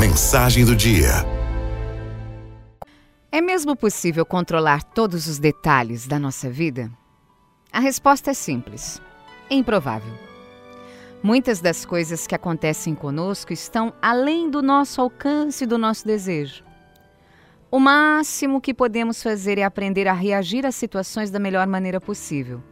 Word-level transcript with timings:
Mensagem 0.00 0.64
do 0.64 0.74
dia. 0.74 1.10
É 3.30 3.42
mesmo 3.42 3.76
possível 3.76 4.24
controlar 4.24 4.82
todos 4.82 5.26
os 5.26 5.38
detalhes 5.38 6.06
da 6.06 6.18
nossa 6.18 6.48
vida? 6.48 6.90
A 7.70 7.80
resposta 7.80 8.30
é 8.30 8.32
simples: 8.32 8.98
é 9.50 9.54
improvável. 9.56 10.14
Muitas 11.22 11.60
das 11.60 11.84
coisas 11.84 12.26
que 12.26 12.34
acontecem 12.34 12.94
conosco 12.94 13.52
estão 13.52 13.92
além 14.00 14.50
do 14.50 14.62
nosso 14.62 15.02
alcance 15.02 15.64
e 15.64 15.66
do 15.66 15.76
nosso 15.76 16.06
desejo. 16.06 16.64
O 17.70 17.78
máximo 17.78 18.58
que 18.58 18.72
podemos 18.72 19.22
fazer 19.22 19.58
é 19.58 19.64
aprender 19.64 20.08
a 20.08 20.14
reagir 20.14 20.64
às 20.64 20.76
situações 20.76 21.30
da 21.30 21.38
melhor 21.38 21.66
maneira 21.66 22.00
possível. 22.00 22.62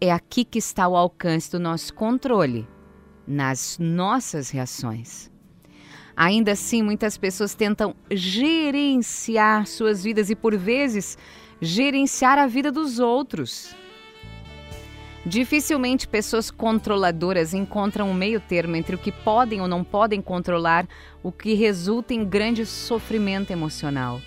É 0.00 0.12
aqui 0.12 0.44
que 0.44 0.60
está 0.60 0.86
o 0.86 0.96
alcance 0.96 1.50
do 1.50 1.58
nosso 1.58 1.92
controle, 1.92 2.68
nas 3.26 3.78
nossas 3.80 4.50
reações. 4.50 5.33
Ainda 6.16 6.52
assim, 6.52 6.82
muitas 6.82 7.18
pessoas 7.18 7.54
tentam 7.54 7.94
gerenciar 8.10 9.66
suas 9.66 10.04
vidas 10.04 10.30
e, 10.30 10.36
por 10.36 10.56
vezes, 10.56 11.18
gerenciar 11.60 12.38
a 12.38 12.46
vida 12.46 12.70
dos 12.70 12.98
outros. 13.00 13.74
Dificilmente 15.26 16.06
pessoas 16.06 16.50
controladoras 16.50 17.54
encontram 17.54 18.10
um 18.10 18.14
meio 18.14 18.40
termo 18.40 18.76
entre 18.76 18.94
o 18.94 18.98
que 18.98 19.10
podem 19.10 19.60
ou 19.60 19.66
não 19.66 19.82
podem 19.82 20.20
controlar, 20.20 20.86
o 21.22 21.32
que 21.32 21.54
resulta 21.54 22.12
em 22.12 22.24
grande 22.24 22.66
sofrimento 22.66 23.50
emocional. 23.50 24.20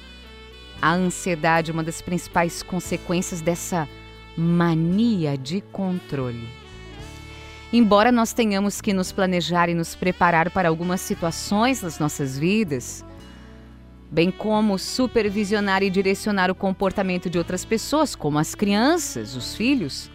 A 0.81 0.93
ansiedade 0.93 1.69
é 1.69 1.73
uma 1.73 1.83
das 1.83 2.01
principais 2.01 2.63
consequências 2.63 3.41
dessa 3.41 3.87
mania 4.35 5.37
de 5.37 5.61
controle. 5.61 6.47
Embora 7.71 8.11
nós 8.11 8.31
tenhamos 8.31 8.79
que 8.79 8.93
nos 8.93 9.11
planejar 9.11 9.67
e 9.67 9.73
nos 9.73 9.93
preparar 9.93 10.49
para 10.51 10.69
algumas 10.69 11.01
situações 11.01 11.81
nas 11.81 11.99
nossas 11.99 12.37
vidas, 12.37 13.03
bem 14.09 14.31
como 14.31 14.79
supervisionar 14.79 15.83
e 15.83 15.89
direcionar 15.89 16.49
o 16.49 16.55
comportamento 16.55 17.29
de 17.29 17.37
outras 17.37 17.65
pessoas, 17.65 18.15
como 18.15 18.39
as 18.39 18.55
crianças, 18.55 19.35
os 19.35 19.53
filhos, 19.53 20.09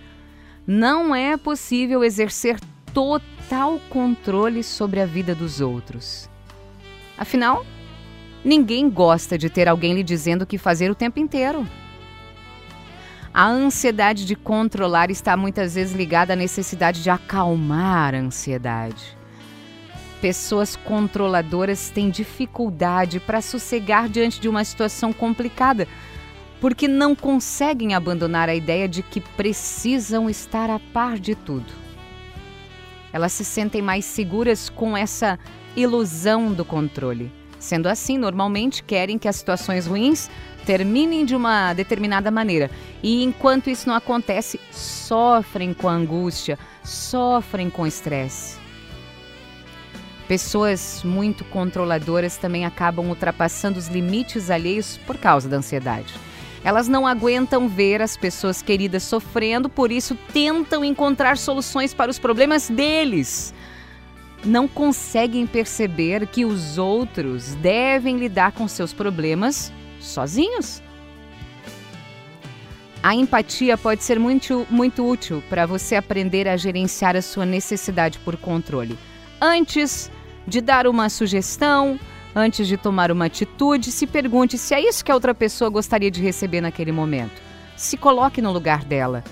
não 0.66 1.14
é 1.14 1.36
possível 1.36 2.02
exercer 2.02 2.58
total 2.94 3.78
controle 3.90 4.62
sobre 4.62 5.00
a 5.00 5.06
vida 5.06 5.34
dos 5.34 5.60
outros. 5.60 6.30
Afinal, 7.18 7.66
ninguém 8.42 8.88
gosta 8.88 9.36
de 9.36 9.50
ter 9.50 9.68
alguém 9.68 9.92
lhe 9.92 10.02
dizendo 10.02 10.42
o 10.42 10.46
que 10.46 10.56
fazer 10.56 10.90
o 10.90 10.94
tempo 10.94 11.18
inteiro. 11.18 11.68
A 13.34 13.48
ansiedade 13.48 14.26
de 14.26 14.36
controlar 14.36 15.10
está 15.10 15.38
muitas 15.38 15.74
vezes 15.74 15.94
ligada 15.94 16.34
à 16.34 16.36
necessidade 16.36 17.02
de 17.02 17.08
acalmar 17.08 18.14
a 18.14 18.18
ansiedade. 18.18 19.16
Pessoas 20.20 20.76
controladoras 20.76 21.88
têm 21.88 22.10
dificuldade 22.10 23.20
para 23.20 23.40
sossegar 23.40 24.06
diante 24.06 24.38
de 24.38 24.50
uma 24.50 24.62
situação 24.64 25.14
complicada, 25.14 25.88
porque 26.60 26.86
não 26.86 27.16
conseguem 27.16 27.94
abandonar 27.94 28.50
a 28.50 28.54
ideia 28.54 28.86
de 28.86 29.02
que 29.02 29.20
precisam 29.20 30.28
estar 30.28 30.68
a 30.68 30.78
par 30.78 31.18
de 31.18 31.34
tudo. 31.34 31.72
Elas 33.14 33.32
se 33.32 33.46
sentem 33.46 33.80
mais 33.80 34.04
seguras 34.04 34.68
com 34.68 34.94
essa 34.94 35.38
ilusão 35.74 36.52
do 36.52 36.66
controle. 36.66 37.32
Sendo 37.62 37.86
assim, 37.86 38.18
normalmente 38.18 38.82
querem 38.82 39.16
que 39.16 39.28
as 39.28 39.36
situações 39.36 39.86
ruins 39.86 40.28
terminem 40.66 41.24
de 41.24 41.36
uma 41.36 41.72
determinada 41.72 42.28
maneira. 42.28 42.68
E 43.00 43.22
enquanto 43.22 43.70
isso 43.70 43.88
não 43.88 43.94
acontece, 43.94 44.58
sofrem 44.72 45.72
com 45.72 45.88
a 45.88 45.92
angústia, 45.92 46.58
sofrem 46.82 47.70
com 47.70 47.86
estresse. 47.86 48.58
Pessoas 50.26 51.02
muito 51.04 51.44
controladoras 51.44 52.36
também 52.36 52.66
acabam 52.66 53.08
ultrapassando 53.08 53.78
os 53.78 53.86
limites 53.86 54.50
alheios 54.50 54.98
por 55.06 55.16
causa 55.16 55.48
da 55.48 55.58
ansiedade. 55.58 56.12
Elas 56.64 56.88
não 56.88 57.06
aguentam 57.06 57.68
ver 57.68 58.02
as 58.02 58.16
pessoas 58.16 58.60
queridas 58.60 59.04
sofrendo, 59.04 59.68
por 59.68 59.92
isso 59.92 60.18
tentam 60.32 60.84
encontrar 60.84 61.38
soluções 61.38 61.94
para 61.94 62.10
os 62.10 62.18
problemas 62.18 62.68
deles. 62.68 63.54
Não 64.44 64.66
conseguem 64.66 65.46
perceber 65.46 66.26
que 66.26 66.44
os 66.44 66.78
outros 66.78 67.54
devem 67.56 68.16
lidar 68.16 68.52
com 68.52 68.66
seus 68.66 68.92
problemas 68.92 69.72
sozinhos. 70.00 70.82
A 73.02 73.14
empatia 73.14 73.76
pode 73.76 74.04
ser 74.04 74.18
muito, 74.18 74.66
muito 74.70 75.04
útil 75.04 75.42
para 75.50 75.66
você 75.66 75.96
aprender 75.96 76.46
a 76.46 76.56
gerenciar 76.56 77.16
a 77.16 77.22
sua 77.22 77.44
necessidade 77.44 78.18
por 78.20 78.36
controle. 78.36 78.96
Antes 79.40 80.10
de 80.46 80.60
dar 80.60 80.86
uma 80.86 81.08
sugestão, 81.08 81.98
antes 82.34 82.68
de 82.68 82.76
tomar 82.76 83.10
uma 83.10 83.26
atitude, 83.26 83.90
se 83.90 84.06
pergunte 84.06 84.56
se 84.56 84.74
é 84.74 84.80
isso 84.80 85.04
que 85.04 85.10
a 85.10 85.14
outra 85.14 85.34
pessoa 85.34 85.68
gostaria 85.68 86.10
de 86.10 86.22
receber 86.22 86.60
naquele 86.60 86.92
momento. 86.92 87.42
Se 87.76 87.96
coloque 87.96 88.40
no 88.40 88.52
lugar 88.52 88.84
dela, 88.84 89.24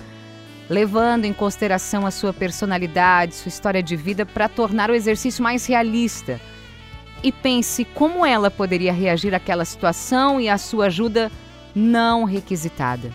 levando 0.71 1.25
em 1.25 1.33
consideração 1.33 2.05
a 2.05 2.11
sua 2.11 2.31
personalidade, 2.31 3.35
sua 3.35 3.49
história 3.49 3.83
de 3.83 3.97
vida 3.97 4.25
para 4.25 4.47
tornar 4.47 4.89
o 4.89 4.95
exercício 4.95 5.43
mais 5.43 5.65
realista 5.65 6.39
e 7.21 7.29
pense 7.29 7.83
como 7.83 8.25
ela 8.25 8.49
poderia 8.49 8.93
reagir 8.93 9.35
àquela 9.35 9.65
situação 9.65 10.39
e 10.39 10.47
à 10.47 10.57
sua 10.57 10.85
ajuda 10.85 11.29
não 11.75 12.23
requisitada. 12.23 13.11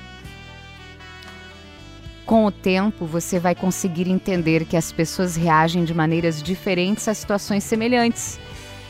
Com 2.26 2.44
o 2.44 2.50
tempo, 2.50 3.06
você 3.06 3.38
vai 3.38 3.54
conseguir 3.54 4.10
entender 4.10 4.66
que 4.66 4.76
as 4.76 4.92
pessoas 4.92 5.34
reagem 5.34 5.82
de 5.82 5.94
maneiras 5.94 6.42
diferentes 6.42 7.08
a 7.08 7.14
situações 7.14 7.64
semelhantes. 7.64 8.38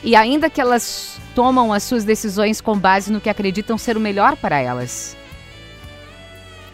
E 0.03 0.13
ainda 0.13 0.49
que 0.49 0.59
elas 0.59 1.21
tomam 1.33 1.71
as 1.71 1.83
suas 1.83 2.03
decisões 2.03 2.59
com 2.59 2.77
base 2.77 3.13
no 3.13 3.21
que 3.21 3.29
acreditam 3.29 3.77
ser 3.77 3.95
o 3.95 4.01
melhor 4.01 4.35
para 4.35 4.59
elas. 4.59 5.15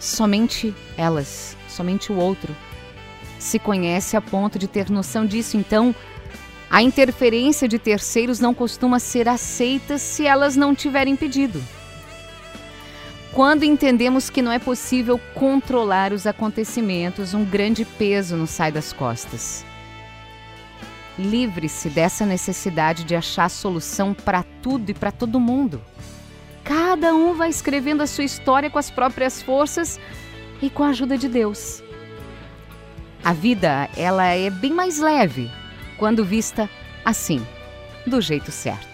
Somente 0.04 0.76
elas, 0.98 1.56
somente 1.70 2.12
o 2.12 2.18
outro, 2.18 2.54
se 3.40 3.58
conhece 3.58 4.18
a 4.18 4.22
ponto 4.22 4.60
de 4.60 4.68
ter 4.68 4.90
noção 4.90 5.26
disso. 5.26 5.56
Então, 5.56 5.96
a 6.70 6.84
interferência 6.84 7.70
de 7.70 7.80
terceiros 7.80 8.38
não 8.38 8.54
costuma 8.54 9.00
ser 9.00 9.30
aceita 9.30 9.98
se 9.98 10.26
elas 10.26 10.58
não 10.58 10.76
tiverem 10.76 11.16
pedido. 11.16 11.64
Quando 13.32 13.64
entendemos 13.64 14.30
que 14.30 14.42
não 14.42 14.52
é 14.52 14.60
possível 14.60 15.18
controlar 15.34 16.12
os 16.12 16.28
acontecimentos, 16.28 17.34
um 17.34 17.46
grande 17.46 17.86
peso 17.86 18.36
nos 18.36 18.50
sai 18.50 18.74
das 18.74 18.92
costas. 18.92 19.64
Livre-se 21.18 21.88
dessa 21.88 22.26
necessidade 22.26 23.06
de 23.06 23.16
achar 23.16 23.50
solução 23.50 24.14
para 24.14 24.44
tudo 24.62 24.90
e 24.90 24.94
para 24.94 25.14
todo 25.14 25.40
mundo. 25.40 25.82
Cada 26.64 27.14
um 27.14 27.34
vai 27.34 27.50
escrevendo 27.50 28.02
a 28.02 28.08
sua 28.08 28.24
história 28.24 28.70
com 28.70 28.80
as 28.80 28.90
próprias 28.90 29.42
forças 29.42 30.00
e 30.62 30.70
com 30.70 30.84
a 30.84 30.90
ajuda 30.90 31.18
de 31.18 31.28
Deus. 31.28 31.84
A 33.24 33.34
vida, 33.34 33.90
ela 33.96 34.26
é 34.28 34.50
bem 34.50 34.74
mais 34.74 35.00
leve 35.00 35.50
quando 35.98 36.26
vista 36.26 36.70
assim, 37.06 37.46
do 38.06 38.22
jeito 38.22 38.52
certo. 38.52 38.94